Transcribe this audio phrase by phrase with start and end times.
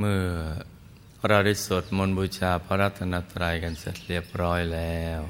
[0.00, 0.24] เมื่อ
[1.28, 5.20] เราได้สวดมนต์บูชาพระรัตนตรัยกันเสร็จเรียบร้อยแล้ว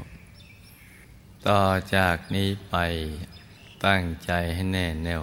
[1.48, 1.62] ต่อ
[1.94, 2.76] จากนี้ไป
[3.86, 5.22] ตั้งใจให้แน่แน่ว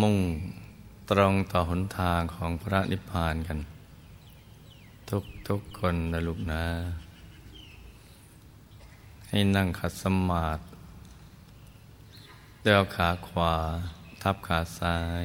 [0.00, 0.18] มุ่ง
[1.10, 3.58] ตรงต่อหนทางของพระนิพพานกัน
[5.10, 6.64] ทุกทุกคนนะลูกนะ
[9.28, 10.62] ให้นั่งขัดสมาธิ
[12.62, 13.54] เดียวขาขวา
[14.22, 15.24] ทับขาซ้าย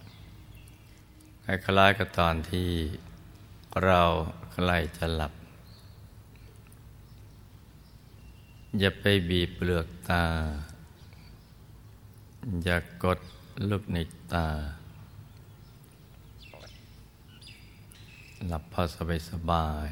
[1.45, 2.69] คล้ายๆกับตอนที่
[3.83, 4.01] เรา
[4.53, 5.33] ใกล้จะหลับ
[8.79, 10.25] อย่าไปบีบเปลือกตา
[12.63, 13.19] อย่ากด
[13.69, 13.97] ลูกใน
[14.33, 14.47] ตา
[18.47, 19.89] หลับพอสบายสบาย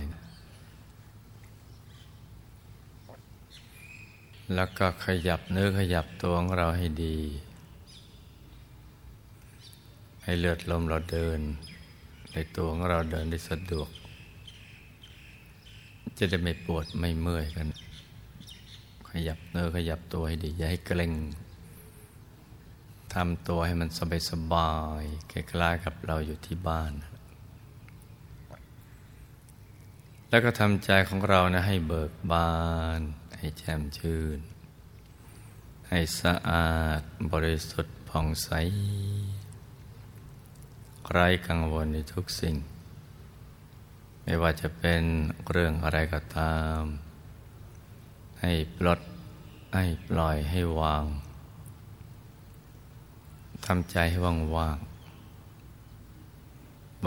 [4.55, 7.17] แล้วก็ขยับเนื้อขยับตัวของเราให้ดี
[10.30, 11.39] ให้เลือดลมเราเดิน
[12.33, 13.89] ในตัวของเราเดินได้สะดวก
[16.17, 17.67] จะได้ไม่ปวดไม่เมื่อยกัน
[19.09, 21.13] ขยับเนื้อขยับตัวให้ดี อย่าให้เกร็ง
[23.13, 26.91] ทำตัวให้มันสบายสบายคล้ายๆกับเราอยู่ที่บ้าน
[30.30, 32.53] แล้วก็ทำใจของเรานะให้เบิกบา
[32.99, 33.02] น
[33.38, 34.39] ให้แจ่มชื่น
[35.89, 38.49] ให้สะอาดบริสุทธิ์ผ่องใส
[41.11, 42.55] ไร้กังวลในทุกสิ่ง
[44.23, 45.03] ไม่ว่าจะเป็น
[45.49, 46.81] เรื่องอะไรก็ตาม
[48.42, 48.99] ให้ปลด
[49.75, 51.03] ให้ปล่อยให้วาง
[53.65, 54.77] ทำใจให้ว่างว่าง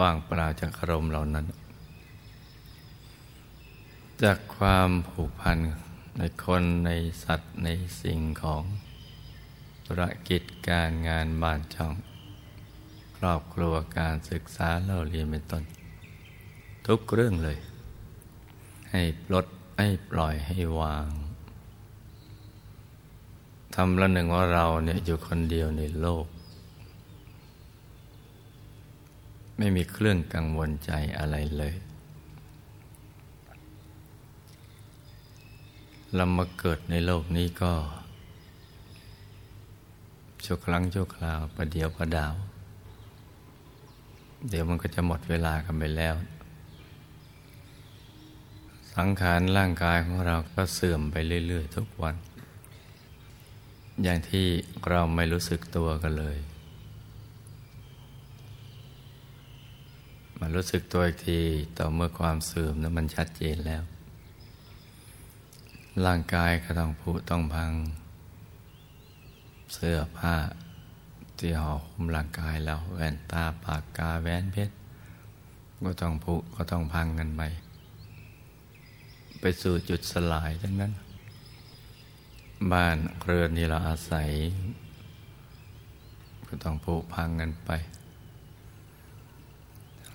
[0.01, 1.47] ว่างเปล่าจากอารมณ์เหล่านั้น
[4.23, 5.59] จากความผูกพัน
[6.19, 6.91] ในคนใน
[7.25, 7.69] สัตว์ใน
[8.03, 8.63] สิ่งของ
[9.87, 11.93] ธุรกิจการงานบ้านช่อง
[13.25, 15.63] รอบครัวการศึกษาเล่าเรียนเป็นต้น
[16.87, 17.59] ทุกเรื่องเลย
[18.91, 19.47] ให้ปลด
[19.79, 21.09] ให้ปล่อยให้วาง
[23.75, 26.27] ทำละหนึ่งว่าเราเนี่ยอยู่คนเดียวในโลก
[29.59, 31.75] ไม่มีเครื่องกังวลใจอะไรเลย
[36.15, 37.73] เรามาเกิดในโลกนี้ก็
[40.45, 42.35] ชั่วครั้งชั่วคราวประเดียวประดาว
[44.49, 46.15] เดี๋ยวมันก็จะหมดเวลากันไปแล้ว
[48.95, 51.17] สังขารร่างกายของเราก็เสื่อมไป
[51.47, 52.17] เรื่อย ๆ ทุกวัน
[54.03, 54.47] อย่างที่
[54.89, 56.39] เราไม่รู้สึกตัวกันเลย
[60.39, 61.41] มารู้สึกตัวอีกที
[61.79, 63.83] ต่อเมื่อความเสื่อมนั้นมันชัดเจนแล้ว
[66.07, 67.73] ร่างกายก็ต้องผุต้องพัง
[69.73, 70.35] เสื้อผ้า
[71.43, 74.75] ที่ห่อหุ้มร่างกายเราแว่นตาปากกาแหวนเพชร
[75.85, 77.43] ก็ต้องผุก็ต้องพังกันไป
[79.41, 80.93] ไปสู่จุดสลายทั้งนั้น
[82.73, 84.31] บ้านเรือนที่เราอาศัย
[86.47, 87.71] ก็ต้องผุพังกันไป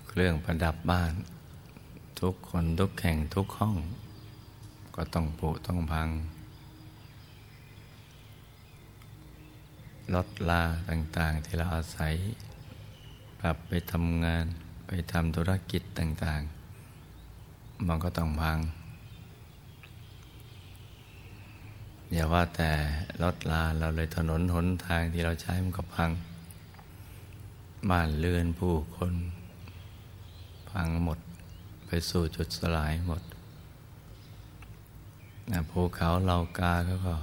[0.08, 1.14] เครื่องประดับบ้าน
[2.20, 3.76] ทุกคนทุกแข่งทุกห้อง
[4.96, 6.10] ก็ต้องผุต้องพัง
[10.16, 12.14] ลดลาต่างๆ ที่เราอาศัย
[13.40, 14.46] ปรับไปทำงาน
[14.88, 18.60] ไปทำธุรกิจต่างๆ มันก็ต้องพัง
[22.12, 22.72] อย่าว่าแต่
[23.24, 26.10] ลดลาเราเลยถนนหนทางที่เราใช้มันก็พัง
[27.90, 29.14] บ้านเรือนผู้คน
[30.70, 31.20] พังหมด
[31.86, 33.22] ไปสู่จุดสลายหมด
[35.52, 37.16] นะภูเขาเหล่ากาเขาก็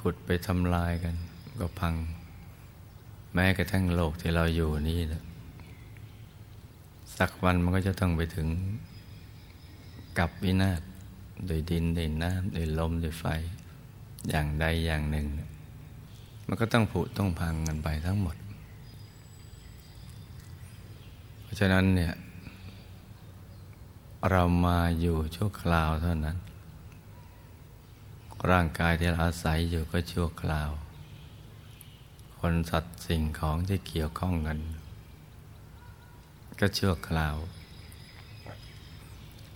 [0.00, 1.14] ขุดไปทำลายกัน
[1.60, 1.94] ก็พัง
[3.34, 5.22] แม้กระทั่งโลกที่เราอยู่นี่นะ
[7.18, 8.48] สักวันมันก็จะต้องไปถึง
[10.18, 10.82] กับวินาศ
[11.46, 13.24] โดยดินโดยน้ำโดยลมโดยไฟ
[14.28, 15.26] อย่างใดอย่างหนึ่ง
[16.46, 18.36] มันก็ต้องผุต้องพังกันไปทั้งหมด
[21.42, 22.12] เพราะฉะนั้นเนี่ย
[24.30, 26.36] เรามาอยู่ชั่วคราวเท่านั้น
[28.48, 30.70] ร่างกายที่เราอาศัยอยู่ก็ชั่วคราว
[32.38, 34.58] คนสัตว์สิ่งของที่เกี่ยวข้องกัน
[36.60, 37.36] ก็ชั่วคราว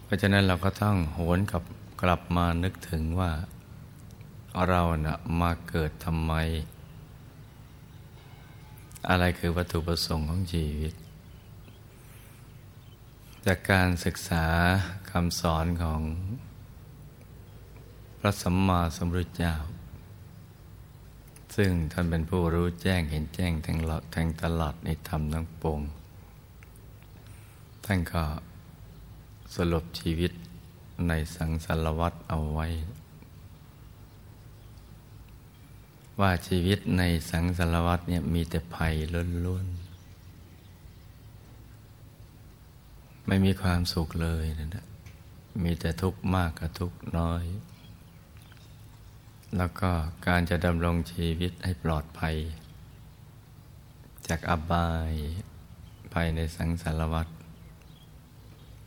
[0.05, 1.63] เพราะฉะนั้นเราก็ต้องโหนกับ
[2.03, 3.33] กลับมานึกถึงว่า
[4.69, 6.33] เรานะ่ะมาเกิดทำไม
[9.09, 10.95] อะไรคือวัตถุประสงค์ของชีวิต
[13.47, 14.47] จากการศึกษา
[15.11, 16.01] คำสอนของ
[18.25, 19.55] ระสัมมาสัมพุทธเจ้า
[21.57, 25.81] ซึ่งท่านเป็นผู้รู้แจ้งเห็นแจ้งแทงหลอดแทงตลอดในธรรมทั้งปวง
[27.85, 28.23] ท่านก็
[29.55, 30.33] สรุปชีวิต
[31.09, 32.67] ในสังสารวัตรเอาไว้
[36.21, 38.95] ว่าชีวิตในสังสารวัตเนี่ยมีแต่ภัย
[39.47, 39.85] ล้วนๆ
[43.27, 44.45] ไม่มีความสุขเลย
[44.75, 44.87] นะ
[45.65, 47.45] มีแต่ทุกข์มากกับทุกข์น้อย
[49.59, 49.91] แล้วก็
[50.27, 52.37] การจะดำรงชีวิตให้ปลอดภัย
[54.29, 55.13] จากอบาย
[56.15, 57.29] ภัยในสังสารวัต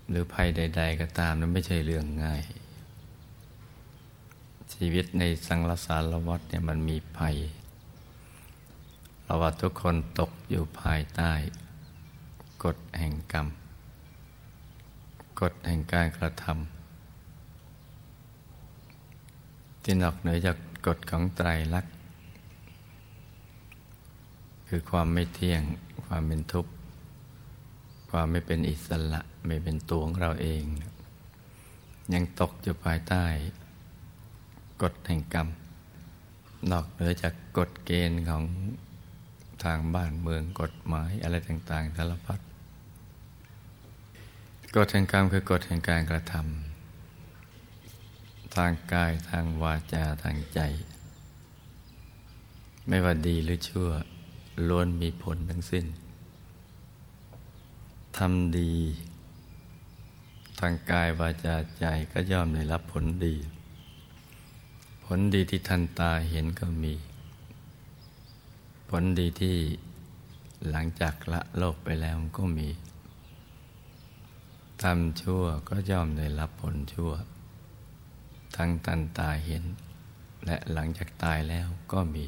[0.10, 2.44] หรือภัยใด ๆ ก็ตามนั้นไม่ใช่เรื่องง่าย
[4.74, 7.36] ชีวิตในสังสารวัฏเนี่ยมันมีภัย
[9.24, 11.31] เราว่าทุกคนตกอยู่ภายใต้
[12.64, 13.48] กฎแห่งกรรม
[15.42, 16.76] กฎแห่งการกระทำ
[19.89, 20.57] ที่นอกเหนือจาก
[20.88, 21.94] กฎของไตรลักษณ์
[24.68, 25.62] คือความไม่เที่ยง
[26.06, 26.72] ความเป็นทุกข์
[28.12, 30.63] ความไม่เป็นอิสระ ไม่เป็นตัวของเราเอง
[32.13, 33.25] ยังตกอยู่ภายใต้
[34.81, 35.48] กฎแห่งกรรม
[36.72, 38.44] นอกเหนือจากกฎเกณฑ์ของ
[39.63, 42.40] ทางบ้านเมืองกฎหมายอะไรต่างๆสารพัด
[44.75, 46.67] กฎแห่งกรรมคือกฎแห่งการกระทำ
[48.57, 50.59] ทางกายทางวาจาทางใจ
[52.88, 53.89] ไม่ว่าดีหรือชั่ว
[54.68, 55.86] ล้วนมีผลทั้งสิ้น
[58.18, 58.74] ทำดี
[60.59, 63.36] ทางกายวาจาใจก็ย่อมได้รับผลดี
[65.06, 66.94] ผลดีที่ทันตาเห็นก็มี
[68.89, 69.57] ผลดีที่
[70.69, 72.69] หลังจากละโลกไปแล้วก็มี
[74.83, 77.13] ทำชั่วก็ย่อมได้รับผลชั่ว
[78.57, 79.63] ทั้งทันตาเห็น
[80.45, 82.25] และหลังจากตายแล้วก็มี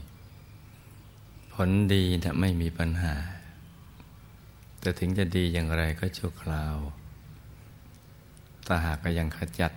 [1.53, 3.15] ผลดีนะไม่มีปัญหา
[4.79, 6.75] แต่ถึงจะดีอย่างไรก็ชั่วคราว
[8.65, 9.71] ถ้าหากก็ยังขจัด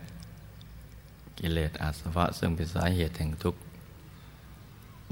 [1.38, 3.60] กิเลสอาสวะซึ่งเป็นสาเหตุแห่งทุกข์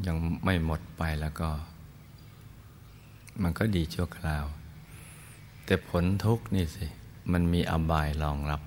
[0.06, 1.50] ยังไม่หมดไปแล้วก็
[3.42, 4.44] มันก็ดีชั่วคราว
[5.64, 6.86] แต่ผลทุกข์นี่สิ
[7.32, 8.62] มันมีอบายรองรับ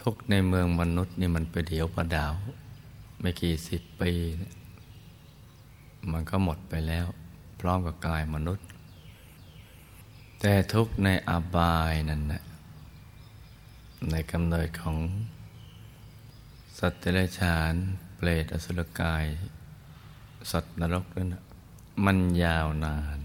[0.00, 2.34] ทุกในเมืองมนุษย์นี่มันไปเดียวประดาว
[3.20, 4.12] ไม่กี่สิบปี
[6.12, 7.06] มันก็หมดไปแล้ว
[7.60, 8.66] พร้อมกับกายมนุษย์
[10.40, 12.42] แต่ทุกในอบายนั่นนะ
[14.10, 14.96] ในกำเนิดของ
[16.78, 17.72] สัตว์เดรัจฉาน
[18.16, 19.24] เปรตอสุรกาย
[20.50, 21.34] สัตว์นรกนั้น
[22.04, 23.18] มันยาวนาน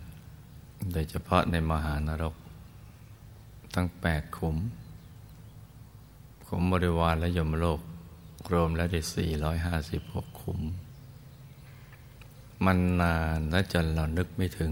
[0.92, 2.36] โดยเฉพาะในมหานรก
[3.76, 4.58] ตั้งแปดขุม
[6.48, 7.80] ขุมบริวารและยมโลก
[8.54, 10.62] รวมแล้วได้สี่ร้อยห้าสิบหกขุม
[12.66, 14.72] มันนานและจนเรานึกไม่ถึง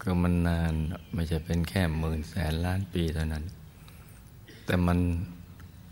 [0.00, 0.72] คือมันนาน
[1.14, 3.44] ไม่ใช่เป็นแค่หมื่นแสนล้านปีเท่านั้น
[4.64, 4.98] แต่มัน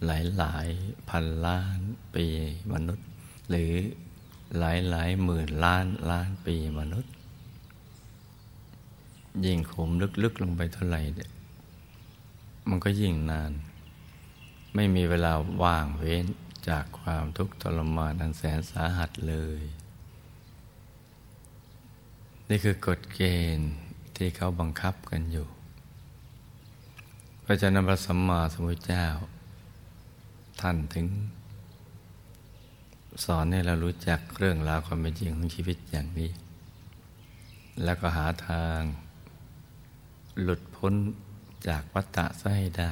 [0.06, 0.68] หลายหลาย
[1.10, 1.78] พันล้าน
[2.14, 2.26] ปี
[2.72, 3.06] มนุษย์
[3.50, 3.72] หรือ
[4.58, 7.12] หลายหลายหมื่นล้านล้านปีมนุษย์
[9.44, 9.90] ยิ่งขุม
[10.22, 11.30] ลึกๆลงไปเท่าไหร่เนี่ย
[12.68, 13.52] มันก็ยิ่งนาน
[14.74, 16.26] ไม่มีเวลาว่างเว้น
[16.68, 19.62] จากความทุกข์ทรมานอันแสนสาหัสเลย
[22.48, 23.20] นี่คือกฎเก
[23.56, 23.72] ณฑ์
[24.16, 25.46] ที่เขาบังคับกันอยู่
[27.44, 29.06] พระเจ้าพระสัมมาสัมพุทธเจ้า
[30.60, 31.06] ท่านถึง
[33.24, 36.30] สอนให้เรารู้จักเรื่องราวความเป็นจริงของชีวิตอย่างนี้
[37.84, 38.80] แล้วก็หาทาง
[40.40, 40.94] หลุดพ้น
[41.66, 42.90] จากวัฏฏะซะให้ได้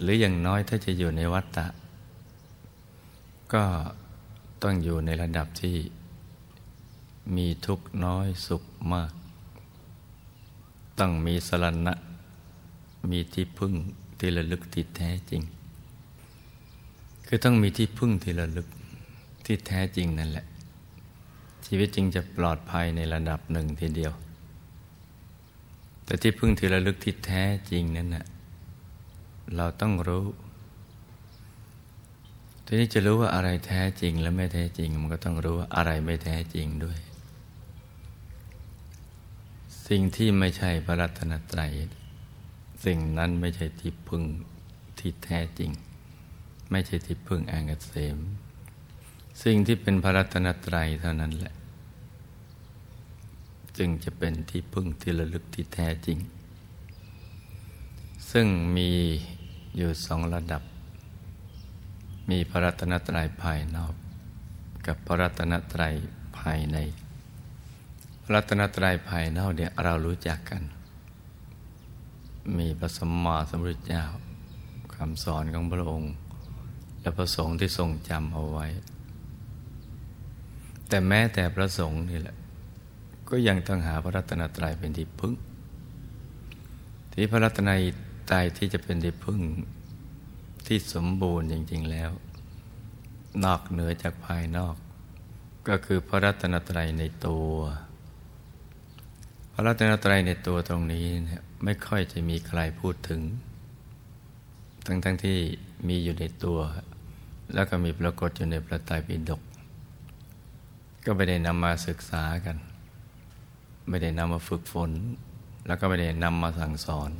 [0.00, 1.66] หรืออย่างน้อยถ้าจะอยู่ในวัฏฏะ
[3.52, 3.64] ก็
[4.62, 5.76] ต้องอยู่ในระดับที่
[7.36, 9.12] มีทุกข์น้อยสุขมาก
[10.98, 11.94] ต้องมีสรณะ
[13.10, 13.74] มีที่พึ่ง
[14.18, 15.42] ที่ระลึกที่แท้จริง
[17.26, 18.68] คือต้องมีที่พึ่งที่ระลึก
[19.46, 20.46] ที่แท้จริงนั่นแหละ
[21.66, 24.12] ชีวิตจริงจะปลอดภัยในระดับหนึ่งทีเดียว
[26.04, 28.26] แต่ที่พึ่งที่ระลึกที่แท้จริงนั้นนะ
[29.56, 30.26] เราต้องรู้
[32.64, 36.98] ทีนี้จะรู้ว่าอะไรแท้จริงและไม่แท้จริง มันก็ต้องรู้ว่าอะไรไม่แท้จริงด้วย
[39.88, 41.72] สิ่งที่ไม่ใช่พระรัตนตรัย
[42.84, 44.24] สิ่งนั้นไม่ใช่ที่พึ่ง
[44.98, 45.70] ที่แท้จริง
[46.70, 48.18] ไม่ใช่ที่พึ่งแองกเสม
[49.42, 51.54] สิ่งที่เป็นพระรัตนตรัยเท่านั้นแหละ
[53.78, 56.18] จึงจะเป็นที่พึ่งที่ระลึกที่แท้จริง
[58.30, 58.90] ซึ่งมี
[59.76, 60.62] อยู่สองระดับ
[62.30, 63.94] มีพระรัตนตรัยภายนอก
[64.86, 65.94] กับพระรัตนตรัย
[66.38, 66.78] ภายใน
[68.22, 70.62] พระรัตนตรัยภายนอกเนี่ยเรารู้จักกัน
[72.58, 74.04] มีพระสมมาสมุทรเจ้า
[74.94, 76.12] คำสอนของพระองค์
[77.00, 78.66] และพระสงฆ์ที่ทรงจำเอาไว้
[80.88, 82.36] แต่แม้แต่พระสงฆ์นี่แหละ
[83.34, 85.34] ก็ยังต้องหาพระรัตนตรัยเป็นที่พึ่ง
[87.12, 87.70] ที่พระรัตน
[88.30, 89.40] ตรัยที่จะเป็นที่พึ่ง
[90.66, 92.10] ที่สมบูรณ์จริง ๆแล้ว
[93.44, 94.74] นอกเหนือจากภายนอก
[95.68, 97.52] ก็คือพระรัตนตรัยในตัว
[99.52, 103.20] พระรัตนตรัยในตัวตรงนี้เนี่ยไม่ค่อยจะมีใครพูดถึง
[104.86, 105.38] ทั้งๆทที่
[105.88, 106.58] มีอยู่ในตัว
[107.54, 109.42] แล้วก็มีปรากฏอยู่ในพระไตรปิฎก
[111.04, 112.58] ก็ไม่ได้นำมาศึกษากัน
[113.88, 114.90] ไม่ได้นำมาฝึกฝน
[115.66, 117.10] แล้วก็ไม่ได้นำมาสั่งสอน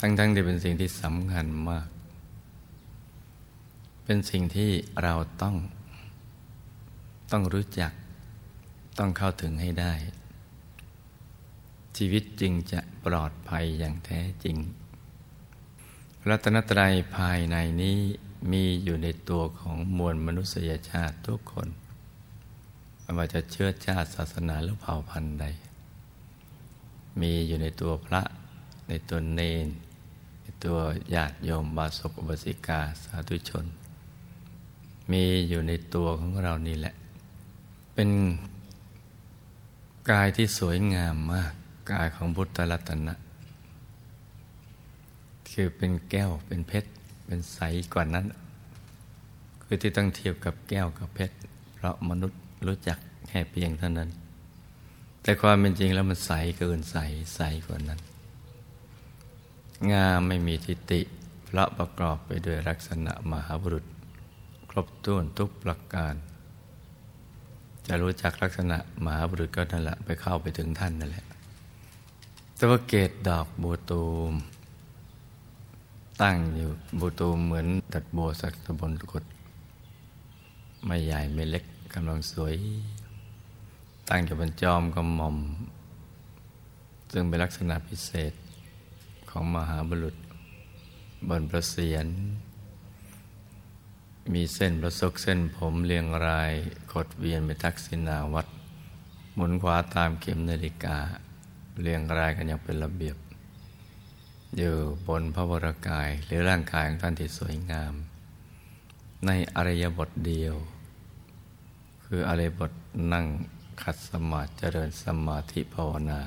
[0.00, 1.88] ทั้งๆที่เป็นสิ่งที่สำคัญมาก
[4.04, 4.70] เป็นสิ่งที่
[5.02, 5.56] เราต้อง
[7.32, 7.92] ต้องรู้จัก
[8.98, 9.94] ต้องเข้าถึงให้ได้
[11.96, 14.56] ชีวิตจึงจะปลอดภัยอย่างแท้จริง
[16.28, 17.98] รัตนตรัยภายในนี้
[18.52, 21.68] มีอยู่ในตัวของมวลมนุษยชาติทุกคน
[23.08, 25.46] ไม่ว่าจะเชื้อชาติศาสนาหรือเผ่าพันธุ์ใด
[27.20, 28.22] มีอยู่ในตัวพระ
[28.88, 29.68] ในตัวเนน
[30.42, 30.76] ในตัว
[31.14, 33.66] ญาติโยมบาศกบาสิกาสาธุชน
[35.10, 36.94] มีอยู่ในตัวของเรานี่แหละ
[37.94, 38.10] เป็น
[40.10, 41.52] กายที่สวยงามมาก
[41.92, 43.14] กายของพุทธรัตนะ
[45.50, 46.90] คือเป็นแก้วเป็นเพชร
[47.24, 47.58] เป็นใส
[47.92, 48.26] กว่านั้น
[49.62, 51.36] คือที่ต้องเทียบกับแก้วกับเพชร
[51.74, 52.98] เพราะมนุษย์ รู้จัก
[53.28, 54.10] แค่เพียงเท่านั้น
[55.22, 56.96] แต่ความเป็นจริงแล้วมันใสเกินใส
[57.36, 58.00] ใสกว่านั้น
[59.92, 61.00] งามไม่มีทิฏฐิ
[61.44, 63.84] เพราะประกอบไปด้วยลักษณะมหาบุรุษ
[64.70, 66.14] ครบถ้วนทุกประการ
[67.86, 71.24] จะรู้จักลักษณะมหาบุรุษก็นั่นแหละไปเข้าไปถึงท่านนั่นแหละ
[72.58, 74.34] ต่ว่าเกตดอกบูตูม
[76.22, 79.24] ตั้งอยู่บูตูมเหมือนดัดบัวสักตะบนกด
[80.84, 82.56] ไม่ใหญ่ไม่เล็ก กำลังสวย
[84.08, 85.36] ตั้งอยู่บนจอมกระหม่อม
[87.12, 88.32] ซึ่งเป็นลักษณะพิเศษ
[89.30, 90.16] ของมหาบุรุษ
[91.28, 92.06] บนประเสียน
[94.34, 96.52] มีเส้นประสกเส้นผมเรียงราย
[96.92, 98.46] ขดเวียนไปทักษิณาวัด
[99.34, 100.98] หมุนขวาตามเข็มนาฬิกา
[101.80, 103.16] เรียงรายกันอย่างเป็นระเบียบ
[104.56, 104.74] อยู่
[105.06, 107.94] บนพระวรากายหรือร่างกายของท่านที่สวยงาม
[109.26, 110.54] ในอริยบทเดียว
[112.10, 112.72] คืออริยบท
[113.12, 113.26] นั่ง
[113.82, 116.20] ขัดสมาธิเจริญสมาธิภาวนา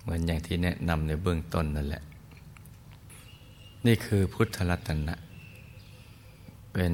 [0.00, 2.02] เหมือนอย่างที่แนะนำในเบื้องต้นนั่นแหละ
[3.86, 5.14] นี่คือพุทธรัตนะ
[6.72, 6.92] เป็น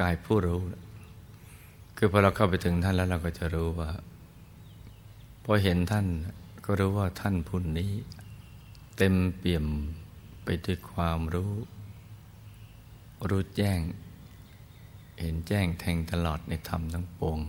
[0.00, 0.60] กายผู้รู้
[1.96, 3.90] คือพอเราเข้าไปถึงท่านแล้วเราก็จะรู้ว่า
[5.44, 6.06] พอเห็นท่าน
[6.64, 7.92] ก็รู้ว่าท่านผู้นี้
[8.96, 9.66] เต็มเปี่ยม
[10.44, 11.52] ไปด้วยความรู้
[13.28, 13.80] รู้แจ้ง
[15.20, 17.40] เห็นแจ้งแทงตลอดในธรรมทั้งปวง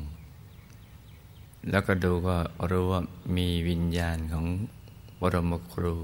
[1.70, 2.38] แล้วก็ดูก็
[2.72, 3.02] รู้ว่า
[3.38, 4.46] มีวิญญาณของ
[5.22, 5.96] บรมครู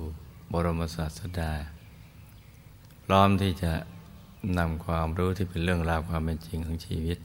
[0.51, 1.51] บรมศาสดา
[3.05, 3.73] พร้อมที่จะ
[4.57, 7.17] นำความรู้ที่เป็นเรื่องราวความเป็นจริงของชีวิต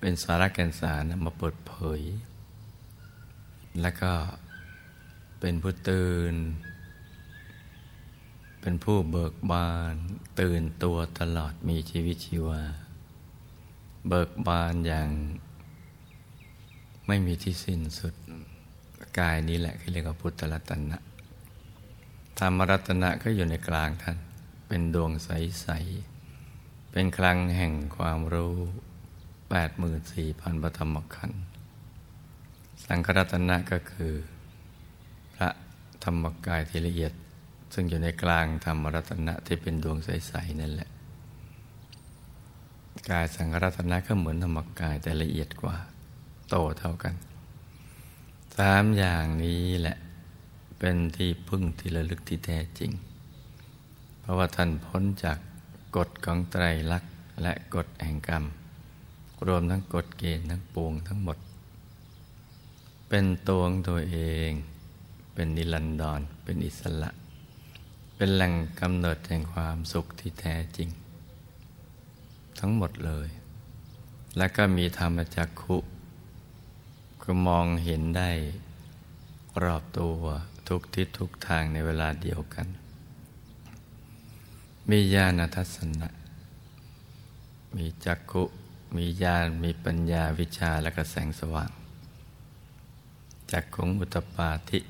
[0.00, 2.02] เป็นสาระแก่นสารมาเปิดเผย
[3.80, 4.12] แล้วก็
[5.40, 6.34] เป็นผู้ตื่น
[8.60, 9.94] เป็นผู้เบิกบาน
[10.40, 12.62] ตื่นตัวตลอดมีชีวิตชีวา
[14.08, 15.08] เบิกบานอย่าง
[17.06, 18.14] ไม่มีที่สิ้นสุด
[19.18, 20.98] กายนี้แหละที่เรียกว่าพุทธรัตนะ
[22.38, 24.16] ธรรมรัตนะก็อยู่ในกลางท่าน
[24.68, 25.68] เป็นดวงใส
[26.30, 28.54] ๆ เป็นคลังแห่งความรู้
[29.50, 31.42] แปดหมื่นสี่พันปฐมขันธ์
[32.86, 34.12] สังครัตนะก็คือ
[35.34, 35.48] พระ
[36.04, 37.12] ธรรมกายที่ละเอียด
[37.74, 40.90] ซึ่งอยู่ในกลางธรรมรัตนะที่เป็นดวงใส ๆ นั่นแหละ
[43.10, 45.76] กายสังครัตนะก็เหมือนธรรมกายแต่ละเอียดกว่า
[46.48, 47.14] โตเท่ากัน
[48.56, 49.96] สามอย่างนี้แหละ
[50.78, 52.90] เป็นที่พึ่งที่ระลึกที่แท้จริง
[54.20, 55.38] เพราะว่าท่านพ้นจาก
[55.96, 58.44] กฎของไตรลักษณ์และกฎแห่งกรรม
[59.46, 61.38] รวมทั้งกฎเกณฑ์ทั้งปวงทั้งหมด
[63.08, 64.50] เป็นตัวของตัวเอง
[65.34, 67.10] เป็นนิรันดร เป็นอิสระ
[68.16, 70.88] เป็นแหล่งกำเนิดแห่งความสุขที่แท้จริง
[72.60, 73.28] ทั้งหมดเลย
[74.36, 75.76] และก็มีธรรมจักขุ
[77.22, 78.30] ก็มองเห็นได้
[79.62, 80.24] รอบตัว
[80.68, 82.66] ทุกทิศทุกทางในเวลาเดียวกัน
[84.90, 86.08] มีญาณทัศนะ
[87.76, 88.42] มีจักขุ
[88.96, 91.70] มีญาณ มีปัญญาวิชาและกระแสงสว่าง
[93.52, 94.80] จักขุงอุตปาธิ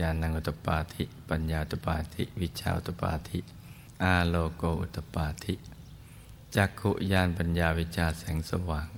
[0.00, 3.38] ญาณังอุตปาธิ ปัญญาอุตปาธิ วิชาอุตปาธิ
[4.02, 5.54] อาโลโกอุตปาธิ
[6.56, 8.88] จักขุญาณปัญญาวิชาแสงสว่าง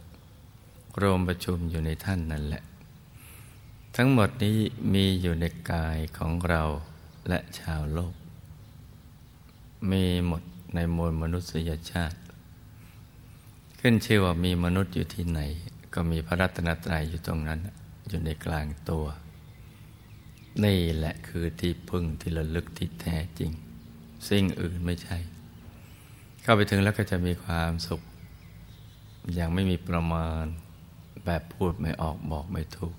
[1.00, 2.62] รวมประชุมอยู่ในท่านนั่นแหละ
[3.96, 4.58] ทั้งหมดนี้
[4.94, 6.62] มีอยู่ในกายของเรา
[7.28, 8.14] และชาวโลก
[9.90, 10.42] มีหมด
[10.74, 12.18] ในมวลมนุษยชาติ
[13.80, 15.40] ขึ้นชื่อว่ามีมนุษย์อยู่ที่ไหน
[15.94, 17.60] ก็มีพระรัตนตรัยอยู่ตรงนั้น
[18.08, 19.06] อยู่ในกลางตัว
[20.64, 23.50] นี่แหละคือที่พึ่งที่ระลึกที่แท้จริง
[24.28, 25.18] สิ่งอื่นไม่ใช่
[26.42, 28.02] เข้าไปถึงแล้วก็จะมีความสุข
[29.34, 30.44] อย่างไม่มีประมาณ
[31.24, 32.96] แบบพูดไม่ออกบอกไม่ถูก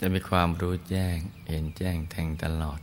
[0.00, 1.16] จะมีความรู้แจ้ง
[1.48, 2.80] เห็นแจ้งแทงตลอด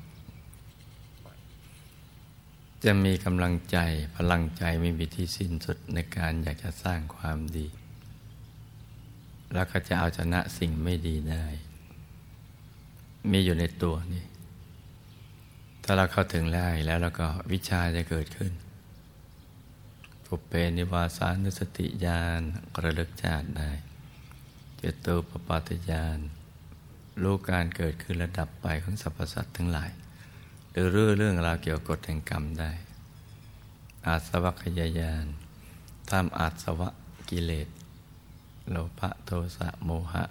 [2.84, 3.78] จะมีกำลังใจ
[4.16, 7.68] พลังใจไม่มีที่สิ้นสุดในการอยากจะสร้างความดี
[9.54, 11.46] แล้วก็จะเอาชนะสิ่งไม่ดีได้
[13.32, 14.26] มีอยู่ในตัวนี่
[15.84, 18.52] ถ้าเราเข้าถึงได้แล้วแล้วก็วิชาจะเกิดขึ้น
[20.34, 22.42] ปุเปนิวาสานุสติญาณ
[22.84, 23.72] ระลึกชาติได้
[24.82, 26.20] จตุปปาตยาน
[27.22, 29.92] รู้การเกิดขึ้นระดับไปของสรรพสัตว์ทั้งหลาย
[30.72, 32.72] หรือเรื่องเรื่องราวเกี่ยวกับกฎแห่งกรรมได้
[34.08, 35.26] อาสวัคยายาน
[36.10, 36.90] ทำอาสวะ
[37.30, 37.70] กิเลส
[38.70, 40.26] โลภะโทสะโมหะ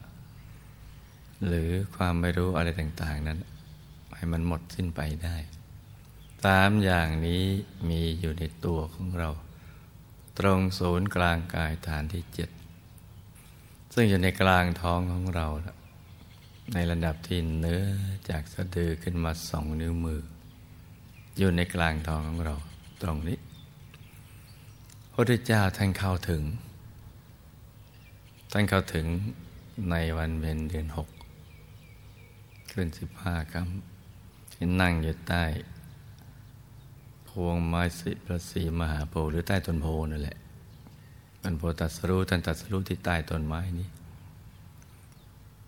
[1.46, 3.38] หรือความไม่รู้อะไรต่าง ๆ นั้น
[4.14, 5.36] ให้มันหมดสิ้นไปได้
[6.44, 7.44] สามอย่างนี้
[7.88, 9.30] มีอยู่ในตัวของเรา
[10.40, 12.50] ตรงศูนย์กลางกายฐานที่เจ็ด
[13.94, 15.46] ซึ่งอยู่ในกลางท้องของเรา
[16.74, 17.82] ในระดับที่เนื้อ
[18.30, 20.20] จากสะดือขึ้นมาสองนิ้วมือ
[21.38, 22.54] อยู่ในกลางท้องของเรา
[23.02, 23.38] ตรงนี้
[25.12, 26.42] พระพุทธเจ้าท่านเข้าถึง
[28.52, 29.06] ท่านเข้าถึง
[29.90, 31.08] ในวันเพ็ญเดือนหก
[32.72, 35.44] ขึ้นสิบห้าคำที่นั่งอยู่ใต้
[37.46, 40.38] วงไม้สิพระศรีมหาโพธิ์หรือใต้ต้นโพนั่นแหละ
[41.42, 43.88] ท่านโพตัสรู้ท่านตัสรู้ที่ใต้ต้นไม้นี้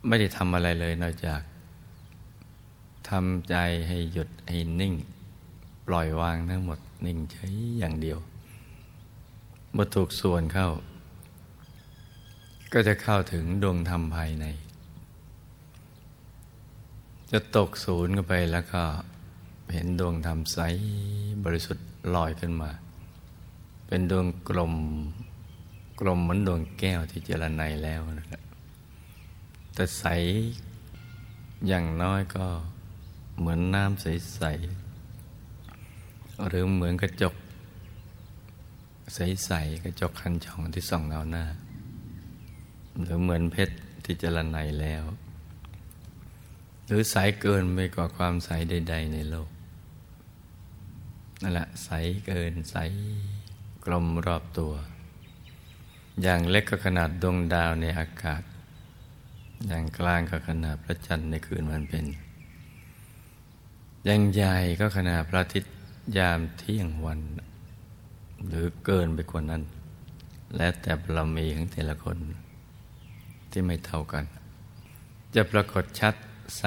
[0.07, 1.41] ไม่ได้ทำอะไรเลยนอกจาก
[3.09, 3.57] ทำใจ
[3.89, 4.95] ให้หยุดให้นิ่ง
[5.87, 8.19] ปล่อยวางทั้งหมดนิ่งเฉยอย่างเดียว
[9.73, 10.69] เมื่อถูกส่วนเข้า
[12.73, 14.47] ก็จะเข้าถึงดวงธรรมภายใน
[17.33, 18.83] จะตกศูนย์กันไปแล้วก็
[19.73, 20.59] เห็นดวงธรรมใส
[21.45, 22.71] บริสุทธิ์ลอยขึ้นมา
[23.87, 24.75] เป็นดวงกลม
[26.01, 28.43] กลมเหมือนดวงแก้วที่เจรไนแล้วนะครับ
[29.75, 30.05] แต่ใส
[31.67, 32.47] อย่างน้อยก็
[33.39, 37.35] เหมือนน้ำใสๆหรือเหมือนกระจก
[39.15, 41.45] ใสๆกระจกคันช่องที่ส่องเงาหน้า
[43.03, 45.05] หรือเหมือนเพชรที่เจรไนแล้ว
[46.87, 49.49] หรือใสเกินไปกว่าความใสใด ๆ ในโลก
[51.43, 51.91] นั่นแหละใส
[52.27, 52.77] เกินใส
[53.85, 54.73] กลมรอบตัว
[56.23, 58.43] อย่างเล็กก็ขนาดดวงดาวในอากาศ
[59.67, 62.07] อย่างกลางก็ขนาดพระจันทร์ในคืนวันเพ็ญ
[64.05, 65.75] อย่างใหญ่ก็ขนาดพระอาทิตย์
[66.19, 67.21] ยามเที่ยงวัน
[68.47, 69.63] หรือเกินไปกว่านั้น
[70.57, 72.19] และแต่บารมีของแต่ละคน
[73.51, 74.25] ที่ไม่เท่ากัน
[75.35, 76.15] จะปรากฏชัด
[76.59, 76.65] ใส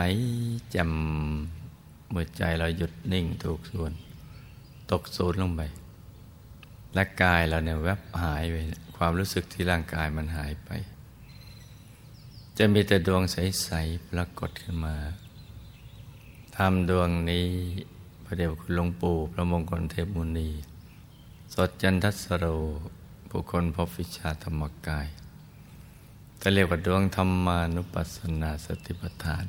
[0.76, 3.94] จำเมื่อใจเราหยุดนิ่งถูกส่วน
[4.92, 5.62] ตกสูญลงไป
[6.94, 8.56] และกายเราเนี่ยแวบหายไป
[8.98, 10.70] ความรู้สึกที่ร่างกายมันหายไป
[12.58, 14.96] จะมีแต่ดวงใส ๆ ปรากฏขึ้นมา
[16.56, 17.48] ทำดวงนี้
[18.24, 20.50] พระเดชคุณหลวงปู่พระมงคลเทพมุนี
[21.54, 22.46] สดจันทัสโร
[23.30, 25.08] บุคคลพบวิชาธรรมกาย
[26.42, 29.46] จะเรียกว่าดวงธรรมานุปัสสนาสติปัฏฐาน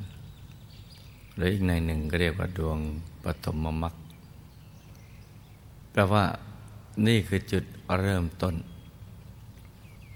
[1.35, 2.77] หรืออีกในหนึ่งก็เรียกว่าดวง
[3.23, 3.95] ปฐมมรรค
[5.97, 6.25] ลว่า
[7.07, 7.63] นี่คือจุด
[7.99, 8.55] เริ่มต้น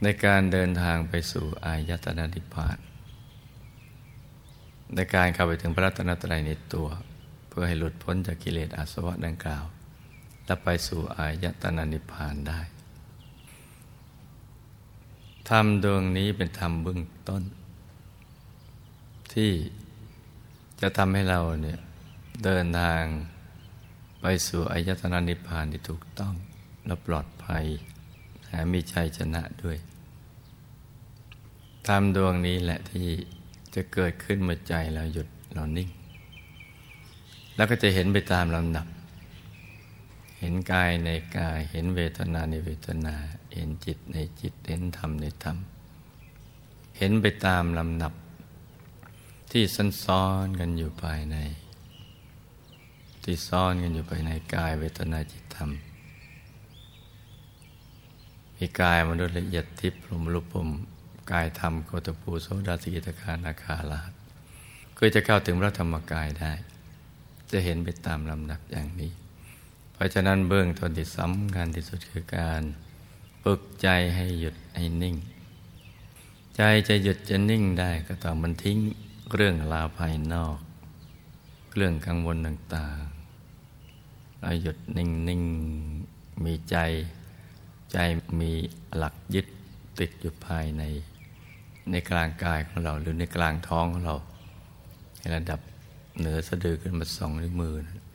[0.03, 2.77] ในการเดินทางไปสู่อายตนะนิพพาน
[4.95, 6.87] ในการเข้าไปถึงพระรัตนตรัยในตัว
[7.47, 9.65] เพื่อให้หลุดพ้นจากกิเลสอาสวะดังกล่าว
[10.45, 12.59] และไปสู่อายตนะนิพพานได้
[15.49, 17.43] ธรรมดวงนี้เป็นธรรมเบื้องต้น
[19.33, 19.51] ที่
[20.81, 21.79] จะทำให้เราเนี่ย
[22.43, 23.03] เดินทาง
[24.21, 26.33] ไปสู่อายตนะนิพพานที่ถูกต้อง
[26.85, 27.65] และปลอดภัย
[28.43, 29.77] แถมมีชัยชนะด้วย
[31.87, 33.07] ธรรมดวงนี้แหละที่
[33.75, 35.89] จะเกิดขึ้นเมื่อใจเราหยุดเรานิ่ง
[37.55, 38.87] แล้วก็จะเห็นไปตามลำดับ
[40.39, 43.15] เห็นกายในกาย เห็นเวทนาในเวทนา
[43.53, 45.57] เห็นจิตในจิต เห็นธรรมในธรรม
[46.97, 48.13] เห็นไปตามลำดับ
[49.51, 51.37] ที่ซันซ้อนกันอยู่ภายใน
[53.23, 55.69] ที่ซ่อนกันอยู่ภายในกายเวทนาจิตธรรม
[58.55, 60.69] มีกายมนุษย์ละเอียดทิพย์พรมรูปม
[61.31, 64.01] กายธรรมโคตภูโสดาสิกิตคานาคาลา
[64.97, 66.51] คือจะเข้าถึงพระธรรมกายได้
[67.51, 69.11] จะเห็นไปตามลำดับอย่างนี้
[69.93, 72.61] เพราะฉะนั้นเบื้องต้นที่สำคัญที่สุดคือการ
[73.43, 75.15] ฝึกใจให้หยุดให้นิ่ง
[76.55, 78.77] ใจจะหยุดจะนิ่งได้ก็ต้องมันทิ้ง
[79.33, 80.57] เรื่องราวภายนอก
[81.75, 82.99] เรื่องกังวลต่าง
[84.41, 85.43] เราหยุดนิ่งนิ่ง
[86.45, 86.77] มีใจ
[87.91, 87.97] ใจ
[88.41, 88.51] มี
[88.95, 89.47] หลักยึด
[89.99, 90.83] ติดอยู่ภายใน
[91.91, 94.15] ในกลางกายของเรา หรือในกลางท้องของเรา
[95.19, 95.59] ในระดับ
[96.19, 98.05] เหนือสะดือขึ้นมาสองนิ้วมือนะ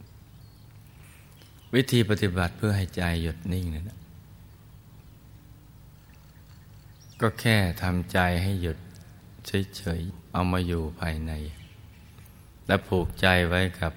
[1.74, 4.00] วิธีปฏิบัติเพื่อให้ใจหยุดนิ่งนะั่น
[7.20, 8.78] ก็แค่ทำใจให้หยุด
[9.46, 11.32] เฉยๆ เอามาอยู่ภายใน
[12.66, 13.92] และผูกใจไว้กับ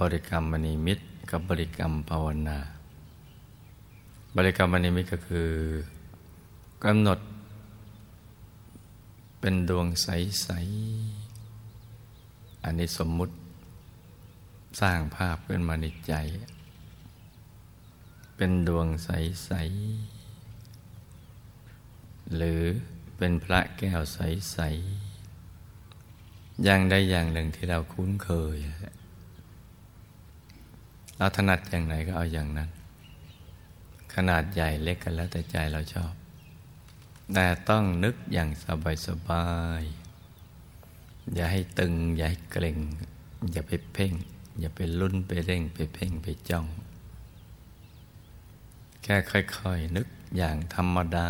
[0.00, 2.58] บริกรรมมณีมิตร กับบริกรรมภาวนา
[4.36, 5.50] บริกรรมมณีมิตก็คือ
[6.84, 7.18] กำหนด
[9.40, 10.48] เป็นดวงใส
[11.36, 13.34] ๆ อันนี้สมมุติ
[14.80, 16.14] สร้างภาพขึ้นมาในใจ
[18.36, 19.50] เป็นดวงใส
[21.12, 22.62] ๆ หรือ
[23.16, 24.58] เป็นพระแก้วใส
[25.40, 28.56] ๆ อย่างใดอย่างหนึ่งที่เราคุ้นเคย
[31.16, 32.70] เราถนัดอย่างไหนก็เอาอย่างนั้น
[34.14, 36.12] ขนาดใหญ่เล็กกันแล้วแต่ใจเราชอบ
[37.34, 39.44] แต่ต้องนึกอย่างสบายสบา
[39.80, 39.82] ย
[41.34, 42.78] อย่าให้ตึง อย่าให้เกร็ง
[43.52, 44.12] อย่าไปเพ่ง
[44.60, 46.66] อย่าไปลุ้นไปเร่ง ไปเพ่งไปจ้อง
[49.02, 51.28] แค่ค่อยๆนึกอย่างธรรมดา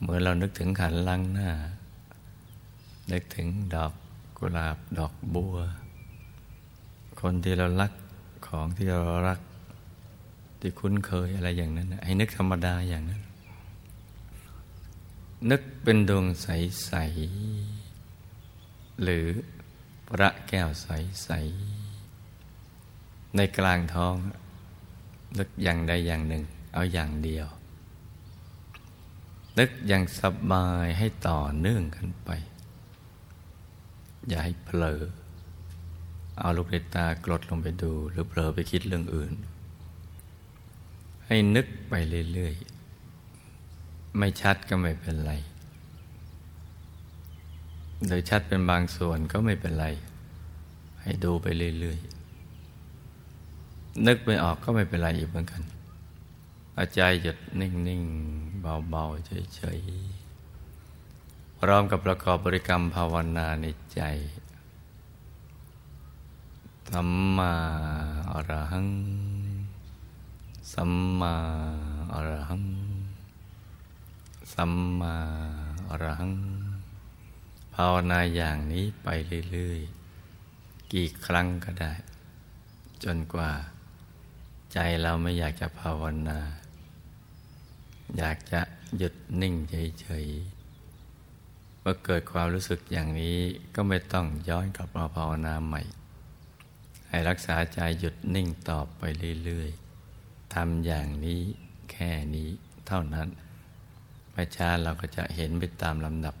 [0.00, 1.50] เมื่อเรานึกถึงขันลังหน้า
[3.12, 3.92] นึกถึงดอก
[4.38, 5.56] กุหลาบดอกบัว
[7.26, 7.92] คนที่เรารัก
[8.46, 9.40] ของที่เรารัก
[10.60, 13.22] ที่คุ้นเคยอะไรอย่างนั้น ให้นึกธรรมดาอย่างนั้น
[15.50, 16.92] นึกเป็นดวงใส
[17.78, 19.26] ๆ หรือ
[20.08, 21.30] พระแก้วใส
[22.12, 24.14] ๆ ในกลางท้อง
[25.38, 27.46] นึกอย่างใดอย่างหนึ่ง เอาอย่างเดียว
[29.58, 32.30] นึกอย่างสบายให้ต่อเนื่องกันไป
[34.28, 35.02] อย่าให้เผลอ
[36.38, 39.32] เอาลูกในตากรดลงไปดู หรือเผลอไปคิดเรื่องอื่น
[41.26, 41.94] ให้นึกไป
[42.32, 45.32] เรื่อยๆ ไม่ชัดก็ไม่เป็นไร
[48.08, 49.86] โดยชัดเป็นบางส่วนก็ไม่เป็นไร
[51.02, 51.46] ให้ดูไป
[51.80, 55.62] เรื่อยๆ นึกไม่ออกก็ไม่เป็นไรอีกเหมือนกัน
[56.76, 64.02] อาใจหยุดนิ่งๆ เบาๆ เฉยๆพร้อมกับประกอบบริกรรมภาวนาในใจ
[66.96, 67.52] สัมมา
[68.32, 68.88] อรหัง
[70.72, 71.34] สัมมา
[72.12, 72.64] อรหัง
[74.54, 75.14] สัมมา
[75.88, 76.32] อรหัง
[77.74, 79.08] ภาวนาอย่างนี้ไป
[79.50, 81.92] เรื่อยๆ กี่ครั้งก็ได้
[83.04, 83.50] จนกว่า
[84.72, 86.38] ใจเราไม่อยากจะภาวนา
[88.18, 88.60] อยากจะ
[88.96, 93.38] หยุดนิ่งเฉยๆ เมื่อเกิดความรู้สึกอย่างนี้
[93.74, 95.82] ก็ไม่ต้องย้อนกลับมาภาวนาใหม่
[97.12, 99.02] ให้รักษาใจหยุดนิ่งต่อไป
[99.44, 101.42] เรื่อยๆทำอย่างนี้
[101.90, 102.48] แค่นี้
[102.86, 103.28] เท่านั้น
[104.32, 106.34] ไม่ช้าเราก็จะเห็นไปตามลำดับ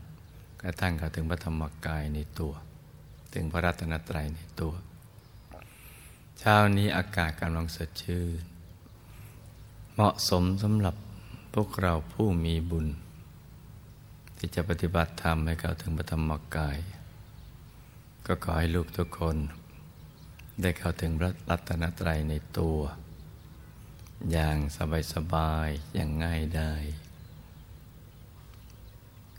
[0.62, 2.52] กระทั่งเข้าถึงพระธรรมกายในตัว
[3.32, 4.74] ถึงพระรัตนตรัยในตัว
[6.38, 8.42] เช้านี้อากาศกำลังสดชื่น
[9.94, 10.96] เหมาะสมสำหรับ
[11.54, 12.86] พวกเราผู้มีบุญ
[14.38, 16.78] ที่จะปฏิบัติธรรมให้เข้าถึงพระธรรมกาย
[18.26, 19.36] ก็ขอให้ลูกทุกคน
[20.60, 22.78] ได้เข้าถึงพระรัตนตรัยในตัว
[24.30, 24.56] อย่าง
[25.12, 26.72] สบายๆอย่างง่ายได้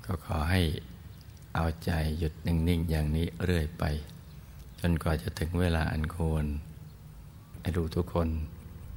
[0.06, 0.62] ก็ขอให้
[1.56, 3.84] เอาใจหยุดนิ่ง ๆ อย่างนี้เรื่อยไป
[4.80, 6.45] จนกว่าจะถึงเวลาอันควร
[7.60, 8.30] ให้ดูทุกคน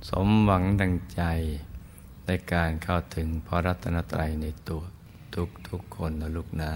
[0.08, 1.22] สมหวังดังใจ
[2.26, 4.82] ในการเข้าถึงพระรัตนตรัยในตัว
[5.34, 6.72] ทุกทุกคนนะลูกนะ